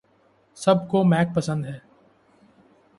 سب 0.57 0.87
کو 0.89 1.03
میک 1.03 1.27
پسند 1.35 1.65
ہیں 1.65 1.79